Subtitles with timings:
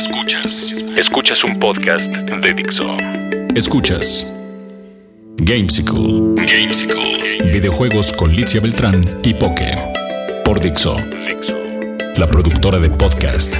[0.00, 0.72] Escuchas.
[0.96, 2.96] Escuchas un podcast de Dixo.
[3.54, 4.32] Escuchas.
[5.36, 6.36] Gamesicle.
[6.36, 7.52] Gamesicle.
[7.52, 9.74] Videojuegos con Licia Beltrán y Poke.
[10.42, 10.96] Por Dixo.
[12.16, 13.58] La productora de podcast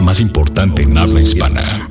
[0.00, 1.90] más importante en habla hispana.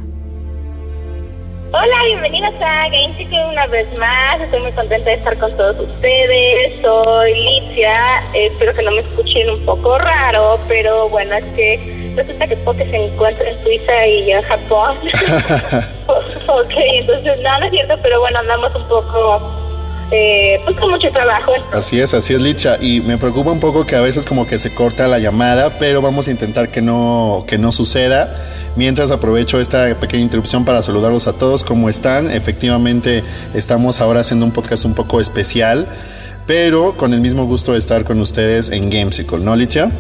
[1.72, 4.42] Hola, bienvenidos a Gamesicle una vez más.
[4.42, 6.74] Estoy muy contenta de estar con todos ustedes.
[6.82, 8.18] Soy Licia.
[8.34, 12.90] espero que no me escuchen un poco raro, pero bueno, es que resulta que Poke
[12.90, 14.98] se encuentra en Suiza y en Japón.
[16.08, 19.42] ok, entonces no es cierto, pero bueno, andamos un poco
[20.12, 21.54] eh, pues con mucho trabajo.
[21.72, 22.78] Así es, así es, Licha.
[22.82, 26.02] Y me preocupa un poco que a veces como que se corta la llamada, pero
[26.02, 28.36] vamos a intentar que no, que no suceda.
[28.76, 32.30] Mientras aprovecho esta pequeña interrupción para saludarlos a todos, ¿cómo están?
[32.30, 35.88] Efectivamente, estamos ahora haciendo un podcast un poco especial,
[36.46, 39.92] pero con el mismo gusto de estar con ustedes en Gamesicle, ¿no, Licha?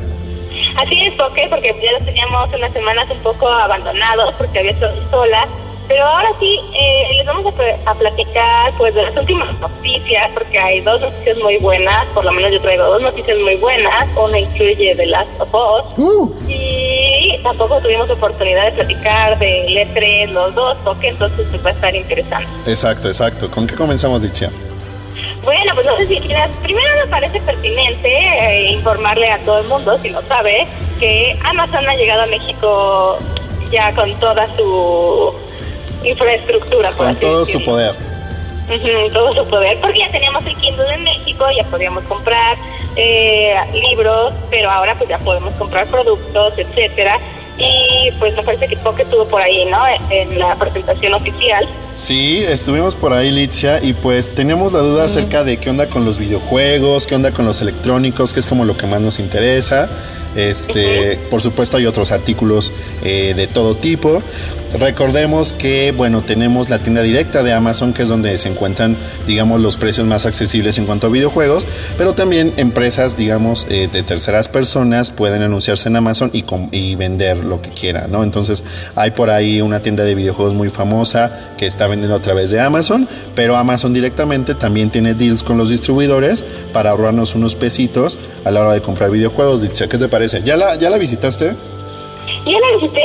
[0.77, 4.95] Así es, porque porque ya los teníamos unas semanas un poco abandonados porque había estado
[5.09, 5.47] sola.
[5.87, 7.53] Pero ahora sí, eh, les vamos
[7.85, 12.31] a, platicar pues de las últimas noticias, porque hay dos noticias muy buenas, por lo
[12.31, 14.07] menos yo traigo dos noticias muy buenas.
[14.15, 15.97] Una incluye The Last of Us.
[15.97, 16.33] Uh.
[16.47, 21.73] Y tampoco tuvimos oportunidad de platicar de E3 los dos, porque entonces pues, va a
[21.73, 22.47] estar interesante.
[22.67, 23.51] Exacto, exacto.
[23.51, 24.49] ¿Con qué comenzamos, Dicha?
[25.43, 26.49] Bueno, pues no sé si quieras.
[26.61, 30.67] Primero me parece pertinente eh, informarle a todo el mundo, si no sabe,
[30.99, 33.17] que Amazon ha llegado a México
[33.71, 35.33] ya con toda su
[36.03, 36.91] infraestructura.
[36.91, 37.95] Con todo su poder.
[39.11, 42.57] todo su poder, porque ya teníamos el Kindle en México, ya podíamos comprar
[42.95, 47.19] eh, libros, pero ahora pues ya podemos comprar productos, etcétera.
[47.57, 49.79] Y pues me parece que Poke estuvo por ahí, ¿no?
[50.09, 51.67] En la presentación oficial.
[52.01, 56.03] Sí, estuvimos por ahí, Licia, y pues teníamos la duda acerca de qué onda con
[56.03, 59.87] los videojuegos, qué onda con los electrónicos, que es como lo que más nos interesa.
[60.35, 64.23] Este, por supuesto, hay otros artículos eh, de todo tipo.
[64.79, 68.95] Recordemos que, bueno, tenemos la tienda directa de Amazon, que es donde se encuentran,
[69.27, 71.67] digamos, los precios más accesibles en cuanto a videojuegos,
[71.97, 77.43] pero también empresas, digamos, eh, de terceras personas pueden anunciarse en Amazon y, y vender
[77.43, 78.23] lo que quieran, ¿no?
[78.23, 78.63] Entonces,
[78.95, 82.59] hay por ahí una tienda de videojuegos muy famosa que está vendiendo a través de
[82.59, 86.43] Amazon, pero Amazon directamente también tiene deals con los distribuidores
[86.73, 89.61] para ahorrarnos unos pesitos a la hora de comprar videojuegos.
[89.61, 90.41] ¿qué te parece?
[90.41, 91.55] ¿Ya la, ya la visitaste?
[92.45, 93.01] Ya la visité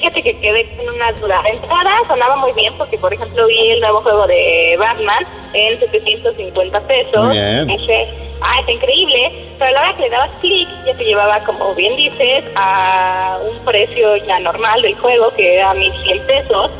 [0.00, 1.42] fíjate que quedé con una duda.
[1.52, 6.80] Entrada sonaba muy bien porque, por ejemplo, vi el nuevo juego de Batman en 750
[6.80, 7.26] pesos.
[7.26, 7.66] Muy bien.
[7.66, 8.08] Dije,
[8.40, 9.46] ah, está increíble.
[9.58, 13.38] Pero a la hora que le dabas clic, ya te llevaba, como bien dices, a
[13.50, 16.70] un precio ya normal del juego, que era 1100 pesos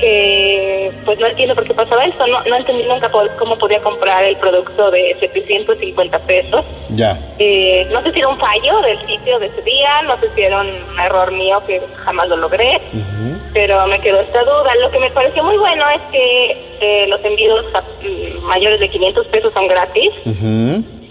[0.00, 4.24] que pues no entiendo por qué pasaba eso, no, no entendí nunca cómo podía comprar
[4.24, 6.64] el producto de 750 pesos.
[6.90, 7.18] Ya.
[7.38, 10.42] Eh, no sé si era un fallo del sitio de ese día, no sé si
[10.42, 12.80] era un error mío que jamás lo logré,
[13.52, 14.74] pero me quedó esta duda.
[14.80, 17.66] Lo que me pareció muy bueno es que eh, los envíos
[18.02, 20.10] mm, mayores de 500 pesos son gratis.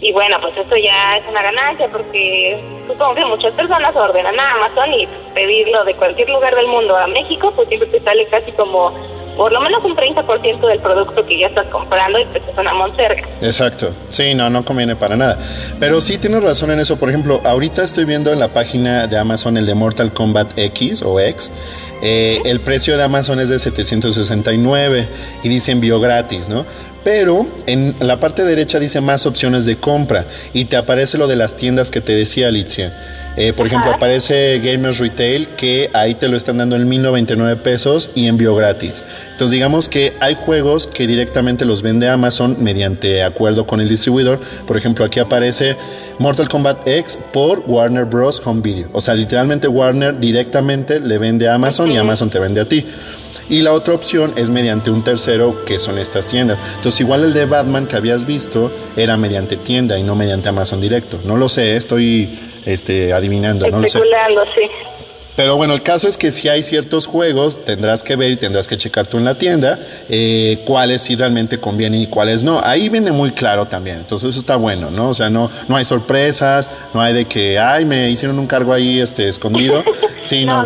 [0.01, 4.51] Y bueno, pues eso ya es una ganancia porque supongo que muchas personas ordenan a
[4.51, 8.51] Amazon y pedirlo de cualquier lugar del mundo a México, pues siempre te sale casi
[8.53, 8.93] como
[9.39, 12.73] por lo menos un 30% del producto que ya estás comprando y pues es una
[12.73, 13.25] monserga.
[13.41, 13.93] Exacto.
[14.09, 15.39] Sí, no, no conviene para nada.
[15.79, 16.99] Pero sí tienes razón en eso.
[16.99, 21.03] Por ejemplo, ahorita estoy viendo en la página de Amazon el de Mortal Kombat X
[21.03, 21.53] o X.
[22.01, 25.07] Eh, el precio de Amazon es de 769
[25.43, 26.65] y dice envío gratis, ¿no?
[27.09, 31.35] Pero en la parte derecha dice más opciones de compra y te aparece lo de
[31.35, 32.93] las tiendas que te decía Alicia.
[33.39, 38.09] Eh, por ejemplo, aparece Gamers Retail que ahí te lo están dando en 1099 pesos
[38.13, 39.05] y envío gratis.
[39.31, 44.41] Entonces digamos que hay juegos que directamente los vende Amazon mediante acuerdo con el distribuidor.
[44.67, 45.77] Por ejemplo, aquí aparece
[46.17, 48.41] Mortal Kombat X por Warner Bros.
[48.43, 48.89] Home Video.
[48.91, 52.85] O sea, literalmente Warner directamente le vende a Amazon y Amazon te vende a ti.
[53.47, 56.59] Y la otra opción es mediante un tercero, que son estas tiendas.
[56.75, 60.79] Entonces, igual el de Batman que habías visto era mediante tienda y no mediante Amazon
[60.79, 61.19] directo.
[61.25, 63.99] No lo sé, estoy este, adivinando, no lo sé.
[63.99, 64.61] sí.
[65.39, 68.67] Pero bueno, el caso es que si hay ciertos juegos, tendrás que ver y tendrás
[68.67, 69.79] que checar tú en la tienda
[70.09, 72.59] eh, cuáles sí realmente convienen y cuáles no.
[72.61, 73.99] Ahí viene muy claro también.
[73.99, 75.07] Entonces eso está bueno, ¿no?
[75.07, 78.73] O sea, no, no hay sorpresas, no hay de que, ay, me hicieron un cargo
[78.73, 79.81] ahí este, escondido.
[80.21, 80.65] Sí, no.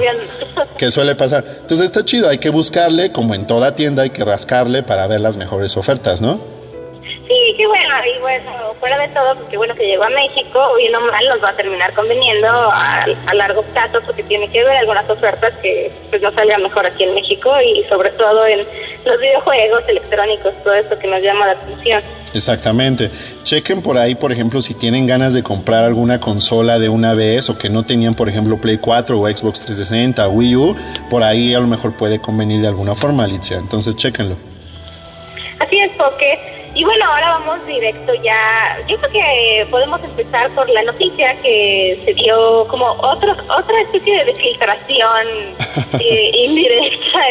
[0.79, 1.45] que suele pasar.
[1.61, 5.21] Entonces está chido, hay que buscarle, como en toda tienda, hay que rascarle para ver
[5.21, 6.39] las mejores ofertas, ¿no?
[8.05, 11.43] Y bueno, fuera de todo, porque bueno que llegó a México, bien o mal nos
[11.43, 16.21] va a terminar conveniendo a, largo plazo, porque tiene que ver algunas ofertas que pues
[16.21, 18.59] nos salgan mejor aquí en México y sobre todo en
[19.05, 22.01] los videojuegos electrónicos, todo eso que nos llama la atención.
[22.33, 23.11] Exactamente.
[23.43, 27.49] Chequen por ahí, por ejemplo, si tienen ganas de comprar alguna consola de una vez
[27.49, 30.75] o que no tenían, por ejemplo, Play 4 o Xbox 360 o Wii U,
[31.09, 33.57] por ahí a lo mejor puede convenir de alguna forma, Alicia.
[33.57, 34.35] Entonces, chequenlo.
[35.59, 38.79] Así es, porque y bueno, ahora vamos directo ya.
[38.87, 44.25] Yo creo que podemos empezar por la noticia que se dio como otro, otra especie
[44.25, 45.27] de filtración
[45.99, 47.21] eh, indirecta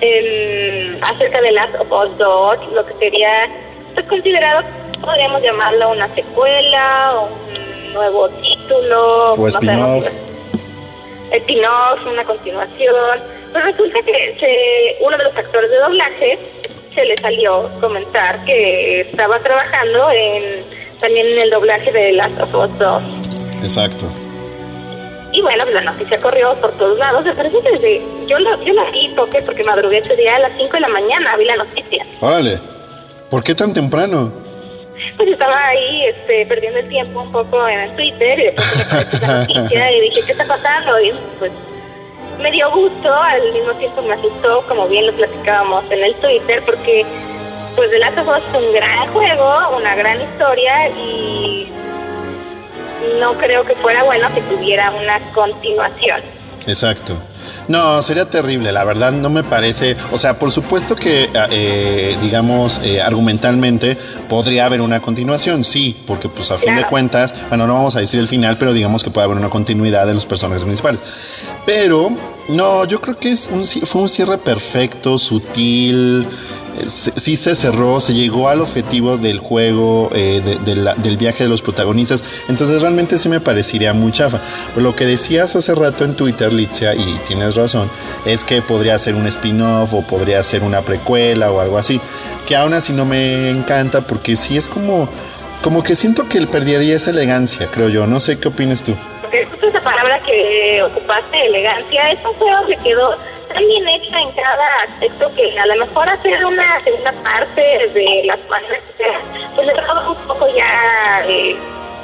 [0.00, 3.48] en, acerca de Last of Us 2, lo que sería
[3.94, 4.62] pues, considerado,
[5.00, 9.32] podríamos llamarlo una secuela o un nuevo título.
[9.34, 10.08] O spin-off.
[11.30, 13.20] Spin-off, una continuación.
[13.52, 16.55] Pero resulta que se, uno de los actores de doblaje
[16.96, 20.64] se le salió comentar que estaba trabajando en
[20.98, 23.02] también en el doblaje de Last of Us 2.
[23.62, 24.06] Exacto.
[25.32, 27.24] Y bueno, pues la noticia corrió por todos lados.
[27.24, 28.02] Me parece desde.
[28.26, 30.88] Yo, lo, yo la vi porque, porque madrugué ese día a las 5 de la
[30.88, 32.06] mañana, vi la noticia.
[32.20, 32.58] Órale.
[33.30, 34.32] ¿Por qué tan temprano?
[35.16, 39.26] Pues estaba ahí este, perdiendo el tiempo un poco en el Twitter y después me
[39.26, 41.00] la noticia y dije, ¿qué está pasando?
[41.00, 41.52] Y pues
[42.40, 46.62] me dio gusto, al mismo tiempo me asustó, como bien lo platicábamos en el Twitter,
[46.64, 47.04] porque
[47.74, 51.68] pues The Last of es un gran juego, una gran historia y
[53.20, 56.20] no creo que fuera bueno que tuviera una continuación.
[56.66, 57.14] Exacto.
[57.68, 62.80] No, sería terrible, la verdad no me parece, o sea, por supuesto que, eh, digamos,
[62.84, 63.96] eh, argumentalmente
[64.28, 68.00] podría haber una continuación, sí, porque pues a fin de cuentas, bueno, no vamos a
[68.00, 71.00] decir el final, pero digamos que puede haber una continuidad de los personajes principales.
[71.64, 72.12] Pero,
[72.48, 76.24] no, yo creo que es un, fue un cierre perfecto, sutil,
[76.86, 82.22] sí se cerró, se llegó al objetivo del juego, eh, del viaje de los protagonistas.
[82.48, 84.40] Entonces realmente sí me parecería muy chafa.
[84.74, 87.90] Pero lo que decías hace rato en Twitter, Litzia, y tienes razón,
[88.24, 92.00] es que podría ser un spin-off o podría ser una precuela o algo así.
[92.46, 95.08] Que aún así no me encanta porque sí es como,
[95.62, 98.06] como que siento que él perdería esa elegancia, creo yo.
[98.06, 98.94] No sé qué opinas tú.
[99.32, 103.10] esa palabra que ocupaste, elegancia, es un juego que quedó
[103.64, 107.60] bien hecha en cada aspecto que a lo mejor hacer una segunda parte
[107.94, 108.80] de las páginas,
[109.54, 111.56] pues le daba un poco ya eh,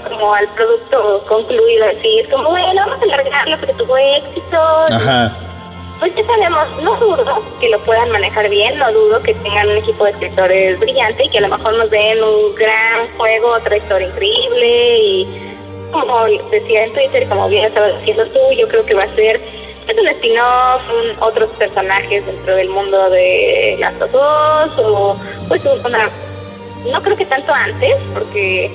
[0.09, 4.85] como al producto concluido, así es como, bueno, vamos a alargarlo porque tuvo éxito.
[4.91, 5.37] Ajá.
[5.99, 9.77] Pues ya sabemos, no dudo que lo puedan manejar bien, no dudo que tengan un
[9.77, 13.77] equipo de escritores brillante y que a lo mejor nos den un gran juego, otra
[13.77, 15.53] historia increíble y
[15.93, 19.41] como decía en Twitter, como bien estabas diciendo tú, yo creo que va a ser
[19.88, 20.82] es un spin-off,
[21.20, 25.17] otros personajes dentro del mundo de las dos o
[25.49, 26.08] pues una,
[26.90, 28.70] no creo que tanto antes, porque,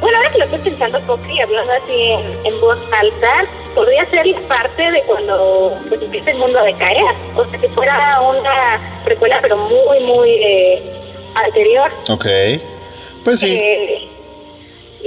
[0.00, 2.10] bueno, ahora que lo estoy pensando poco y hablando así
[2.44, 3.44] en, voz alta,
[3.74, 7.04] podría ser parte de cuando pues, empieza el mundo a decaer,
[7.36, 10.82] o sea, que fuera una precuela pero muy, muy eh,
[11.34, 11.90] anterior.
[12.08, 12.26] Ok,
[13.24, 13.56] pues sí.
[13.56, 14.08] Eh,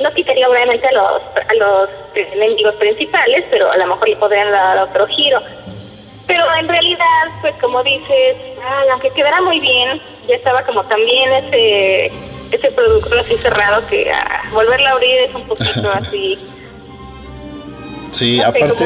[0.04, 4.52] no quitaría obviamente a los, a los enemigos principales, pero a lo mejor le podrían
[4.52, 5.40] dar otro giro.
[6.28, 11.32] Pero en realidad, pues como dices, ah, aunque quedara muy bien, ya estaba como también
[11.34, 12.12] ese
[12.52, 16.38] ese producto así cerrado que ah, volverla a abrir es un poquito así.
[18.12, 18.86] Sí, aparte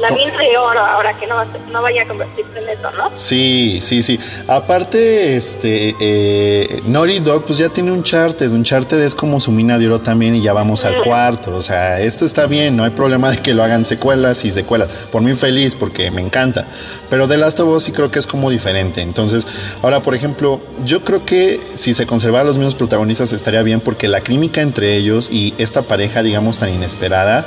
[0.00, 3.10] la mina de oro ahora que no, no vaya a convertirse en eso, ¿no?
[3.14, 4.18] Sí, sí, sí.
[4.46, 9.76] Aparte, este, eh, Naughty Dog pues ya tiene un Uncharted, Uncharted es como su mina
[9.76, 12.90] de oro también y ya vamos al cuarto, o sea, este está bien, no hay
[12.90, 16.66] problema de que lo hagan secuelas y secuelas, por mí feliz porque me encanta,
[17.10, 19.46] pero The Last of Us sí creo que es como diferente, entonces,
[19.82, 24.06] ahora por ejemplo, yo creo que si se conservaran los mismos protagonistas estaría bien porque
[24.06, 27.44] la química entre ellos y esta pareja, digamos, tan inesperada,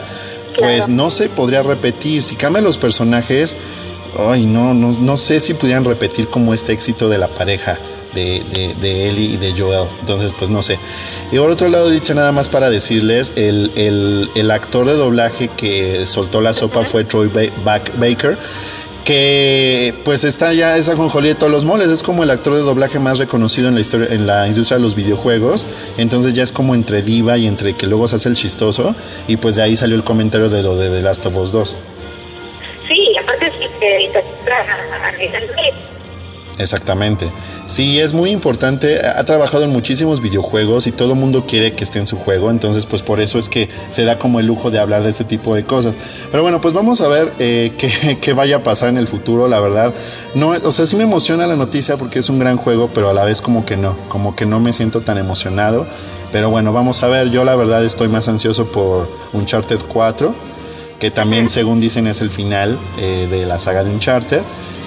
[0.58, 2.22] pues no se podría repetir.
[2.22, 3.58] Si cambian los personajes,
[4.18, 7.80] ay, no, no, no sé si pudieran repetir como este éxito de la pareja
[8.14, 8.44] de,
[8.80, 9.88] de, Ellie y de Joel.
[10.00, 10.78] Entonces, pues no sé.
[11.32, 15.48] Y por otro lado, dice nada más para decirles, el, el, el actor de doblaje
[15.50, 17.30] que soltó la sopa fue Troy
[17.98, 18.38] Baker
[19.04, 22.62] que pues está ya esa conjolía de todos los moles, es como el actor de
[22.62, 25.66] doblaje más reconocido en la historia, en la industria de los videojuegos,
[25.98, 28.96] entonces ya es como entre diva y entre que luego se hace el chistoso,
[29.28, 31.78] y pues de ahí salió el comentario de lo de The Last of Us 2.
[32.88, 33.68] Sí, aparte es que
[36.62, 37.30] Exactamente.
[37.66, 39.06] Sí, es muy importante.
[39.06, 42.52] Ha trabajado en muchísimos videojuegos y todo el mundo quiere que esté en su juego.
[42.52, 45.24] Entonces, pues por eso es que se da como el lujo de hablar de este
[45.24, 45.96] tipo de cosas.
[46.30, 47.72] Pero bueno, pues vamos a ver eh,
[48.22, 49.48] qué, vaya a pasar en el futuro.
[49.48, 49.94] La verdad,
[50.36, 53.14] no, o sea, sí me emociona la noticia porque es un gran juego, pero a
[53.14, 55.88] la vez como que no, como que no me siento tan emocionado.
[56.32, 57.30] Pero bueno, vamos a ver.
[57.30, 60.34] Yo la verdad estoy más ansioso por Uncharted 4,
[61.00, 64.42] que también según dicen es el final eh, de la saga de Uncharted.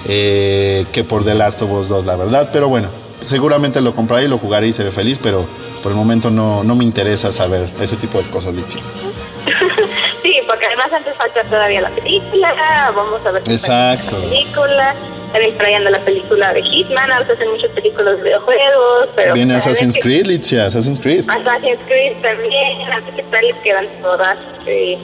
[0.07, 2.49] Eh, que por The Last of Us 2, la verdad.
[2.53, 2.89] Pero bueno,
[3.21, 5.45] seguramente lo compraré y lo jugaré y seré feliz, pero
[5.81, 8.79] Por el momento no, no me interesa saber ese tipo de cosas, Litsi.
[10.23, 14.17] sí, porque además antes falta todavía la película, vamos a ver Exacto.
[14.19, 14.95] la película,
[15.31, 19.33] también trayendo la película de Hitman, ahora se hacen muchas películas de videojuegos, pero...
[19.35, 21.25] Viene Assassin's Creed, Litzia, Assassin's Creed.
[21.29, 24.37] Assassin's Creed también, antes que tal les quedan todas.
[24.65, 24.97] eh.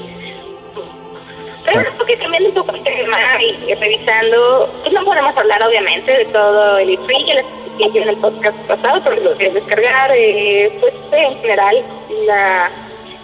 [1.73, 1.93] Pero Ah.
[1.97, 6.77] porque cambiando un poco el tema y, revisando, pues no podemos hablar obviamente de todo
[6.77, 10.93] el E3, ya les expliqué en el podcast pasado, porque lo quieres descargar, eh, pues
[11.11, 11.83] en general,
[12.25, 12.71] la,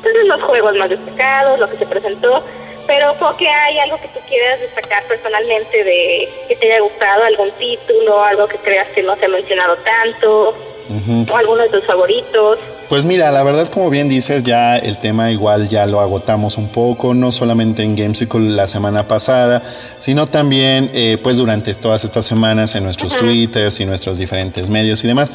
[0.01, 2.43] pues, los juegos más destacados, lo que se presentó,
[2.85, 7.51] pero porque hay algo que tú quieras destacar personalmente de que te haya gustado, algún
[7.53, 10.53] título, algo que creas que no se ha mencionado tanto,
[11.29, 12.59] o alguno de tus favoritos.
[12.89, 16.69] Pues mira, la verdad, como bien dices, ya el tema igual ya lo agotamos un
[16.69, 19.61] poco, no solamente en Gamesicle la semana pasada,
[19.97, 25.03] sino también eh, pues durante todas estas semanas en nuestros twitters y nuestros diferentes medios
[25.03, 25.29] y demás.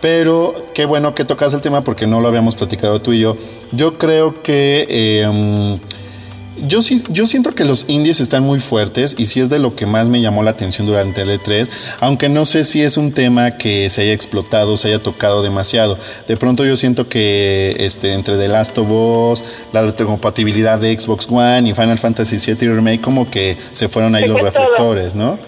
[0.00, 3.36] Pero qué bueno que tocas el tema porque no lo habíamos platicado tú y yo.
[3.72, 4.86] Yo creo que...
[4.88, 6.03] eh, mm,
[6.62, 9.74] yo sí, yo siento que los indies están muy fuertes y sí es de lo
[9.76, 11.68] que más me llamó la atención durante el E3,
[12.00, 15.98] aunque no sé si es un tema que se haya explotado, se haya tocado demasiado.
[16.28, 21.28] De pronto yo siento que este, entre The Last of Us, la retrocompatibilidad de Xbox
[21.30, 24.46] One y Final Fantasy VII Remake como que se fueron ahí Se los todo.
[24.50, 25.38] reflectores, ¿no?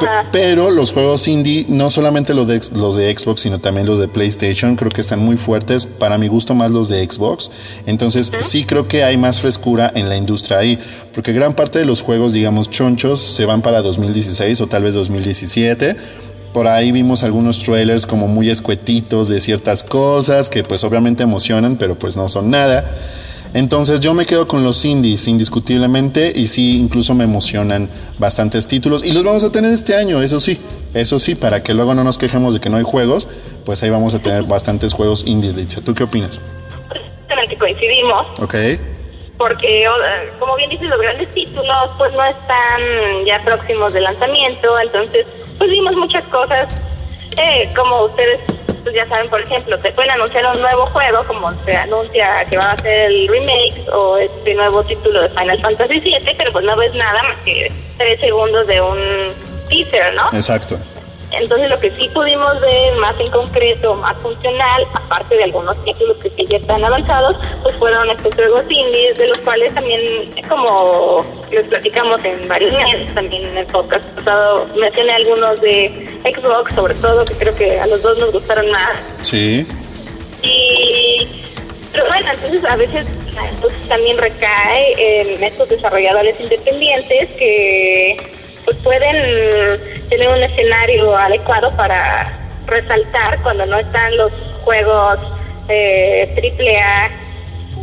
[0.00, 0.28] Ajá.
[0.32, 4.08] Pero los juegos indie, no solamente los de, los de Xbox, sino también los de
[4.08, 5.86] PlayStation, creo que están muy fuertes.
[5.86, 7.50] Para mi gusto, más los de Xbox.
[7.86, 10.78] Entonces, sí creo que hay más frescura en la industria ahí.
[11.14, 14.94] Porque gran parte de los juegos, digamos, chonchos, se van para 2016 o tal vez
[14.94, 15.96] 2017.
[16.52, 21.76] Por ahí vimos algunos trailers como muy escuetitos de ciertas cosas que pues obviamente emocionan,
[21.76, 22.84] pero pues no son nada.
[23.54, 29.04] Entonces yo me quedo con los indies indiscutiblemente y sí, incluso me emocionan bastantes títulos
[29.04, 30.60] y los vamos a tener este año, eso sí,
[30.92, 33.28] eso sí, para que luego no nos quejemos de que no hay juegos,
[33.64, 35.82] pues ahí vamos a tener bastantes juegos indies, Litzia.
[35.84, 36.40] ¿Tú qué opinas?
[37.20, 38.54] Justamente coincidimos, Ok,
[39.38, 39.86] porque
[40.38, 42.80] como bien dices, los grandes títulos pues no están
[43.24, 45.26] ya próximos de lanzamiento, entonces
[45.58, 46.74] pues vimos muchas cosas,
[47.36, 48.40] eh, como ustedes
[48.84, 52.56] pues ya saben, por ejemplo, te pueden anunciar un nuevo juego, como se anuncia que
[52.56, 56.64] va a ser el remake o este nuevo título de Final Fantasy VII, pero pues
[56.64, 58.98] no ves nada más que tres segundos de un
[59.68, 60.26] teaser, ¿no?
[60.36, 60.78] exacto.
[61.40, 66.16] Entonces lo que sí pudimos ver más en concreto, más funcional, aparte de algunos títulos
[66.22, 71.24] que sí ya están avanzados, pues fueron estos juegos indies, de los cuales también, como
[71.50, 76.94] les platicamos en varios meses, también en el podcast pasado mencioné algunos de Xbox, sobre
[76.94, 78.92] todo, que creo que a los dos nos gustaron más.
[79.20, 79.66] Sí,
[80.42, 81.28] Y
[81.92, 83.06] pero bueno, entonces a veces
[83.50, 88.16] entonces también recae en estos desarrolladores independientes que
[88.64, 92.32] pues pueden tener un escenario adecuado para
[92.66, 94.32] resaltar cuando no están los
[94.64, 95.18] juegos
[95.68, 97.10] eh, triple A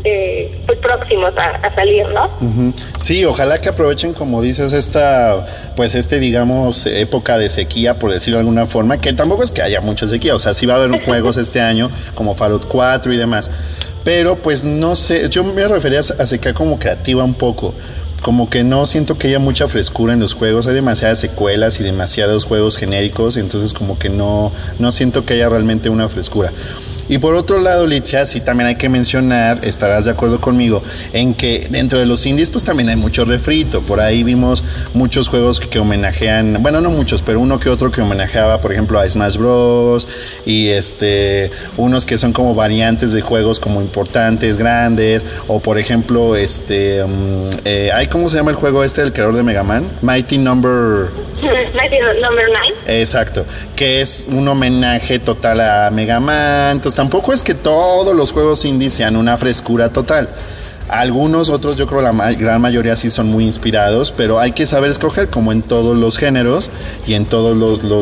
[0.03, 2.25] eh, pues próximos a, a salir, ¿no?
[2.41, 2.73] Ujú.
[2.97, 5.45] Sí, ojalá que aprovechen, como dices, esta,
[5.75, 9.61] pues este, digamos, época de sequía, por decirlo de alguna forma, que tampoco es que
[9.61, 13.13] haya mucha sequía, o sea, sí va a haber juegos este año, como Fallout 4
[13.13, 13.51] y demás,
[14.03, 17.75] pero pues no sé, yo me refería a sequía como creativa un poco,
[18.21, 21.83] como que no siento que haya mucha frescura en los juegos, hay demasiadas secuelas y
[21.83, 26.51] demasiados juegos genéricos, entonces como que no, no siento que haya realmente una frescura.
[27.09, 30.81] Y por otro lado, Litzia, sí también hay que mencionar, estarás de acuerdo conmigo,
[31.13, 33.81] en que dentro de los indies pues también hay mucho refrito.
[33.81, 38.01] Por ahí vimos muchos juegos que, homenajean, bueno, no muchos, pero uno que otro que
[38.01, 40.07] homenajeaba, por ejemplo, a Smash Bros.
[40.45, 45.25] Y este, unos que son como variantes de juegos como importantes, grandes.
[45.47, 47.49] O por ejemplo, este, um,
[48.09, 49.85] ¿cómo se llama el juego este del creador de Mega Man?
[50.01, 51.30] Mighty Number...
[51.41, 52.45] Mighty Number
[52.85, 53.01] 9.
[53.01, 53.45] Exacto,
[53.75, 56.71] que es un homenaje total a Mega Man.
[56.71, 60.29] Entonces tampoco es que todos los juegos indies sean una frescura total.
[60.89, 64.67] Algunos otros, yo creo la ma- gran mayoría sí son muy inspirados, pero hay que
[64.67, 66.69] saber escoger, como en todos los géneros
[67.07, 67.55] y en todas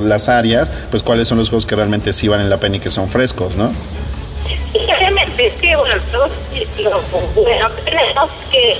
[0.03, 2.89] las áreas, pues cuáles son los juegos que realmente sí valen la pena y que
[2.89, 3.71] son frescos, ¿no?
[5.61, 6.29] Que, bueno, todos
[7.35, 8.77] bueno tenemos que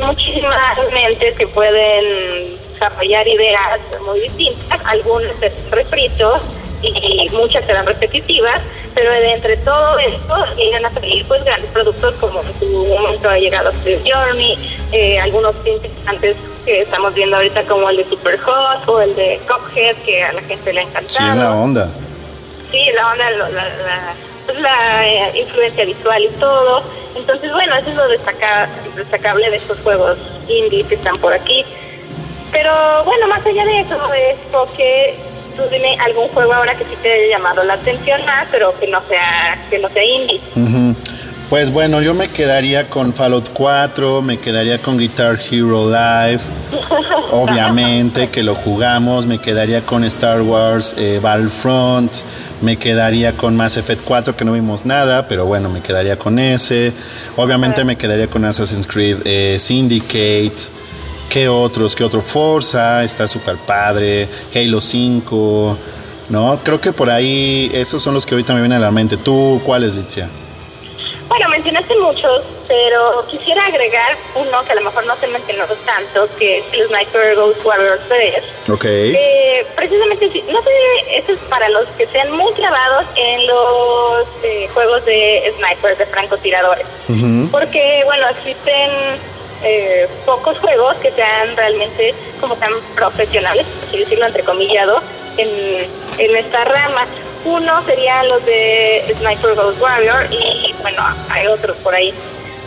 [0.00, 0.54] muchísimas
[0.92, 6.42] mentes que pueden desarrollar ideas muy distintas, algunas serán refritos
[6.82, 8.60] y muchas serán repetitivas,
[8.94, 12.66] pero de entre todo esto llegan a salir pues grandes productos como en su
[12.98, 14.56] momento ha llegado Steve Journey,
[14.92, 19.40] eh, algunos interesantes que estamos viendo ahorita como el de Super Hot o el de
[19.46, 21.08] Cuphead que a la gente le ha encantado.
[21.08, 21.90] Sí, es la onda.
[22.70, 24.14] Sí, la onda, la, la,
[24.46, 26.82] pues la eh, influencia visual y todo.
[27.16, 30.16] Entonces, bueno, eso es lo destaca- destacable de estos juegos
[30.48, 31.64] indie que están por aquí.
[32.52, 35.14] Pero bueno, más allá de eso, es porque
[35.56, 38.86] tú dime algún juego ahora que sí te haya llamado la atención más, pero que
[38.88, 40.40] no sea, que no sea indie.
[41.50, 46.40] Pues bueno, yo me quedaría con Fallout 4, me quedaría con Guitar Hero Live,
[47.32, 52.12] obviamente que lo jugamos, me quedaría con Star Wars eh, Battlefront,
[52.60, 56.38] me quedaría con Mass Effect 4 que no vimos nada, pero bueno, me quedaría con
[56.38, 56.92] ese,
[57.36, 60.52] obviamente me quedaría con Assassin's Creed eh, Syndicate,
[61.30, 61.94] ¿qué otros?
[61.94, 62.20] ¿Qué otro?
[62.20, 65.78] Forza, está súper padre, Halo 5,
[66.28, 66.58] ¿no?
[66.62, 69.16] Creo que por ahí esos son los que ahorita me vienen a la mente.
[69.16, 70.28] ¿Tú cuáles, Litzia?
[71.28, 76.28] Bueno, mencionaste muchos, pero quisiera agregar uno que a lo mejor no se mencionó tanto,
[76.36, 78.34] que es el Sniper Ghost Warrior 3.
[78.70, 78.84] Ok.
[78.84, 80.70] Eh, precisamente, no sé,
[81.16, 86.06] eso es para los que sean muy clavados en los eh, juegos de snipers, de
[86.06, 86.86] francotiradores.
[87.52, 88.90] Porque, bueno, existen
[89.62, 95.00] eh, pocos juegos que sean realmente como tan profesionales, así decirlo entrecomillado,
[95.36, 95.48] en,
[96.18, 97.06] en esta rama.
[97.44, 102.12] Uno serían los de Sniper Ghost Warrior y bueno, hay otros por ahí.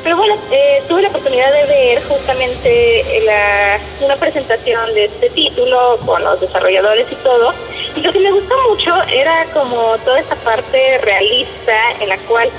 [0.03, 5.97] Pero bueno, eh, tuve la oportunidad de ver justamente la, una presentación de este título
[6.05, 7.53] con los desarrolladores y todo.
[7.95, 12.49] Y lo que me gustó mucho era como toda esta parte realista en la cual,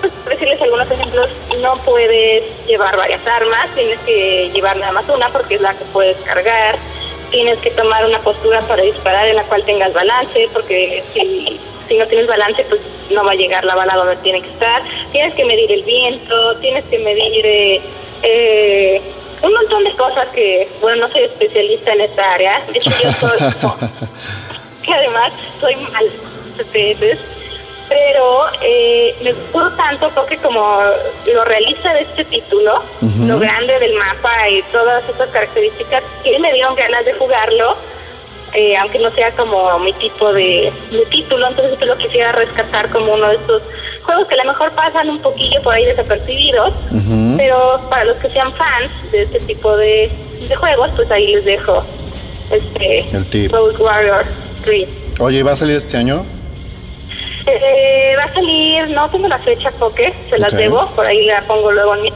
[0.00, 5.28] por decirles algunos ejemplos, no puedes llevar varias armas, tienes que llevar nada más una
[5.28, 6.76] porque es la que puedes cargar
[7.30, 11.98] tienes que tomar una postura para disparar en la cual tengas balance, porque si, si
[11.98, 14.82] no tienes balance, pues no va a llegar la bala donde tiene que estar.
[15.12, 17.80] Tienes que medir el viento, tienes que medir eh,
[18.22, 19.02] eh,
[19.42, 22.62] un montón de cosas que, bueno, no soy especialista en esta área.
[22.72, 23.38] De hecho, yo soy,
[24.84, 26.10] que además soy mal
[26.72, 27.18] veces
[27.88, 30.80] pero eh, me gustó tanto porque como
[31.32, 32.82] lo realiza de este título,
[33.20, 37.76] lo grande del mapa y todas esas características, que me dieron ganas de jugarlo,
[38.54, 40.72] eh, aunque no sea como mi tipo de,
[41.10, 43.62] título, entonces yo lo quisiera rescatar como uno de estos
[44.02, 46.72] juegos que a lo mejor pasan un poquillo por ahí desapercibidos,
[47.36, 50.10] pero para los que sean fans de este tipo de,
[50.58, 51.82] juegos, pues ahí les dejo
[52.50, 54.24] este El Warrior
[54.64, 54.88] 3.
[55.20, 56.24] Oye, ¿va a salir este año?
[57.46, 61.42] Eh, va a salir, no tengo la fecha porque se las debo, por ahí la
[61.42, 62.12] pongo luego en mi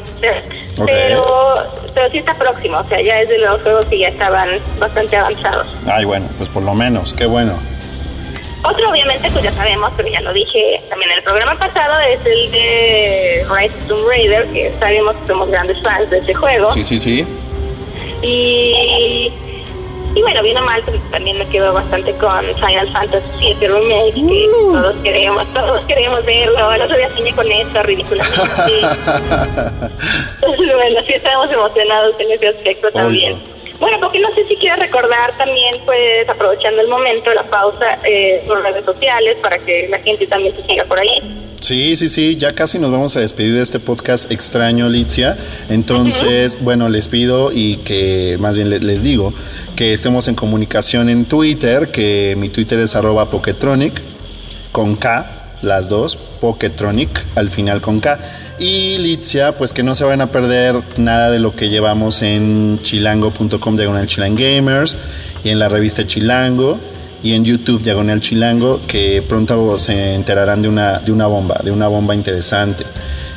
[0.84, 1.54] pero,
[1.94, 5.16] pero sí está próximo, o sea, ya es de los juegos que ya estaban bastante
[5.16, 5.68] avanzados.
[5.86, 7.58] Ay, bueno, pues por lo menos, qué bueno.
[8.62, 12.20] Otro, obviamente, pues ya sabemos, pero ya lo dije también en el programa pasado, es
[12.26, 16.70] el de Rise Tomb Raider, que sabemos que somos grandes fans de ese juego.
[16.70, 17.26] Sí, sí, sí.
[18.22, 19.32] Y
[20.14, 24.48] y bueno, bien mal, pues, también me quedo bastante con Final Fantasy VII Remake, que
[24.48, 24.72] uh.
[24.72, 26.72] todos queremos, todos queremos verlo.
[26.72, 28.40] El otro día soñé con eso, ridículamente.
[30.74, 33.38] bueno, sí estamos emocionados en ese aspecto también.
[33.78, 38.42] Bueno, porque no sé si quieres recordar también, pues, aprovechando el momento, la pausa, eh,
[38.46, 41.39] por redes sociales, para que la gente también se siga por ahí.
[41.60, 45.36] Sí, sí, sí, ya casi nos vamos a despedir de este podcast extraño, Litzia.
[45.68, 49.34] Entonces, bueno, les pido y que más bien les digo
[49.76, 54.00] que estemos en comunicación en Twitter, que mi Twitter es arroba Poketronic,
[54.72, 58.18] con K, las dos, Poketronic, al final con K.
[58.58, 62.80] Y Litzia, pues que no se van a perder nada de lo que llevamos en
[62.82, 64.96] chilango.com diagonal chilangamers
[65.44, 66.80] y en la revista Chilango
[67.22, 71.70] y en YouTube Diagonal Chilango que pronto se enterarán de una, de una bomba, de
[71.70, 72.84] una bomba interesante.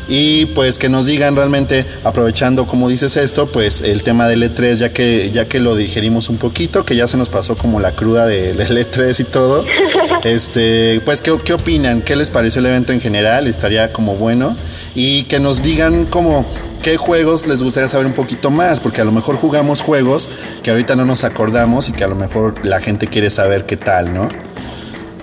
[0.07, 4.75] Y pues que nos digan realmente, aprovechando como dices esto, pues el tema del E3,
[4.75, 7.93] ya que, ya que lo digerimos un poquito, que ya se nos pasó como la
[7.93, 9.65] cruda de, del E3 y todo,
[10.23, 14.55] este, pues ¿qué, qué opinan, qué les pareció el evento en general, estaría como bueno,
[14.95, 16.45] y que nos digan como
[16.83, 18.81] ¿Qué juegos les gustaría saber un poquito más?
[18.81, 20.29] Porque a lo mejor jugamos juegos
[20.63, 23.77] que ahorita no nos acordamos y que a lo mejor la gente quiere saber qué
[23.77, 24.27] tal, ¿no?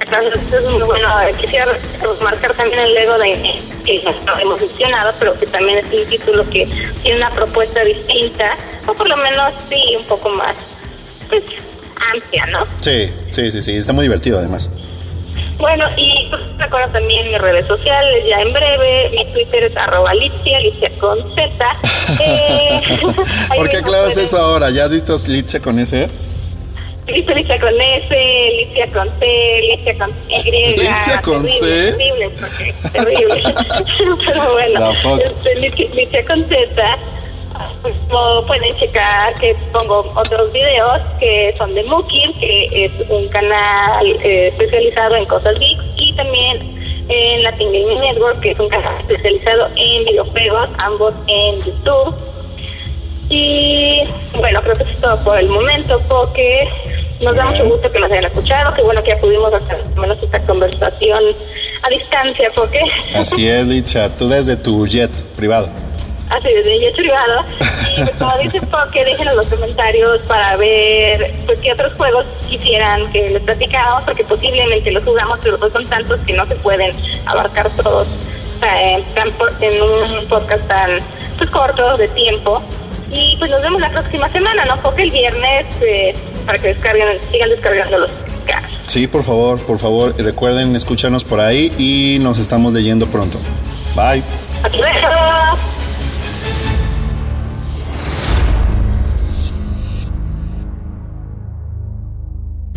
[0.01, 1.09] es muy bueno.
[1.39, 1.67] Quisiera
[2.23, 4.03] marcar también el Lego de que
[4.41, 6.67] hemos mencionado, pero que también es un título que
[7.03, 10.55] tiene una propuesta distinta, o por lo menos sí, un poco más
[11.29, 11.43] pues,
[12.11, 12.67] amplia, ¿no?
[12.81, 13.77] Sí, sí, sí, sí.
[13.77, 14.71] Está muy divertido además.
[15.61, 20.13] Bueno, y pues, recuerda también mis redes sociales, ya en breve, mi Twitter es arroba
[20.15, 21.51] Litzia, Litzia con Z.
[22.21, 22.81] Eh,
[23.57, 24.69] ¿Por qué aclaras eso ahora?
[24.71, 26.09] ¿Ya has visto Litzia con S?
[27.07, 30.77] Listo, Litzia con S, Litzia con C, Litzia con Y.
[30.77, 31.93] ¿Litzia con C?
[31.93, 33.43] Terrible, porque terrible.
[34.27, 35.55] Pero bueno, este,
[35.95, 36.99] Litzia con Z
[38.09, 44.07] como pueden checar que pongo otros videos que son de Mukir, que es un canal
[44.23, 46.59] eh, especializado en cosas geeks, y también
[47.09, 52.15] en Latin Gaming Network, que es un canal especializado en videojuegos, ambos en YouTube.
[53.29, 54.03] Y
[54.39, 56.69] bueno, creo que es todo por el momento, porque
[57.21, 60.23] Nos da mucho gusto que nos hayan escuchado, qué bueno que ya pudimos hacer menos
[60.23, 61.23] esta conversación
[61.83, 62.81] a distancia, porque...
[63.15, 65.69] Así es, Licha, tú desde tu jet privado.
[66.31, 67.45] Así desde jet privado.
[67.97, 73.11] Y pues, como dice Poke, déjenos los comentarios para ver pues qué otros juegos quisieran
[73.13, 76.93] que les platicáramos, porque posiblemente los jugamos, pero pues son tantos que no se pueden
[77.27, 78.07] abarcar todos
[78.63, 79.05] eh,
[79.61, 80.99] en un podcast tan
[81.37, 82.63] pues, corto de tiempo.
[83.11, 84.77] Y pues nos vemos la próxima semana, ¿no?
[84.77, 86.13] Porque el viernes, eh,
[86.47, 88.11] para que descarguen, sigan descargando los
[88.47, 88.71] casos.
[88.87, 93.39] Sí, por favor, por favor, recuerden escucharnos por ahí y nos estamos leyendo pronto.
[93.97, 94.23] Bye.
[94.63, 95.77] Adiós.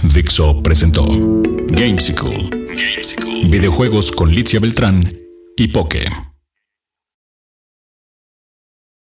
[0.04, 1.06] Dixo presentó
[1.70, 2.50] Gamesicle.
[3.46, 5.18] Videojuegos con Licia Beltrán
[5.56, 6.33] y Poke.